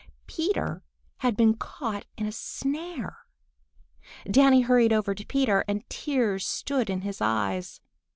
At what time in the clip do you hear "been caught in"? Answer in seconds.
1.37-2.25